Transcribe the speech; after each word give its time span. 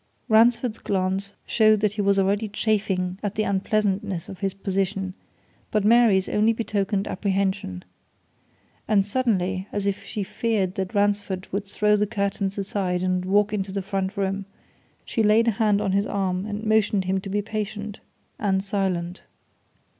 Ransford's 0.29 0.79
glance 0.79 1.33
showed 1.45 1.81
that 1.81 1.93
he 1.93 2.01
was 2.01 2.17
already 2.17 2.49
chafing 2.49 3.19
at 3.21 3.35
the 3.35 3.43
unpleasantness 3.43 4.29
of 4.29 4.39
his 4.39 4.55
position 4.55 5.13
but 5.69 5.85
Mary's 5.85 6.27
only 6.27 6.53
betokened 6.53 7.07
apprehension. 7.07 7.85
And 8.87 9.05
suddenly, 9.05 9.67
as 9.71 9.85
if 9.85 10.03
she 10.03 10.23
feared 10.23 10.73
that 10.73 10.95
Ransford 10.95 11.47
would 11.51 11.65
throw 11.65 11.95
the 11.95 12.07
curtains 12.07 12.57
aside 12.57 13.03
and 13.03 13.23
walk 13.25 13.53
into 13.53 13.71
the 13.71 13.83
front 13.83 14.17
room, 14.17 14.45
she 15.05 15.21
laid 15.21 15.47
a 15.47 15.51
hand 15.51 15.79
on 15.81 15.91
his 15.91 16.07
arm 16.07 16.47
and 16.47 16.63
motioned 16.65 17.05
him 17.05 17.19
to 17.19 17.29
be 17.29 17.43
patient 17.43 17.99
and 18.39 18.63
silent. 18.63 19.21